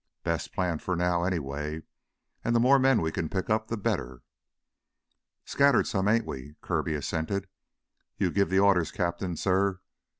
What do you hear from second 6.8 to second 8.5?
assented. "You give